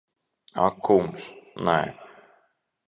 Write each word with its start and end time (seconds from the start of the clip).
Ak 0.65 0.75
kungs, 0.87 1.21
nē. 1.65 1.79